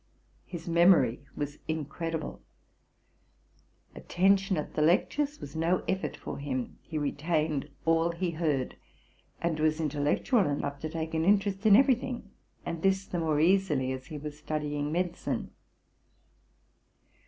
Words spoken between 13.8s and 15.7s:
as he was studying med icine.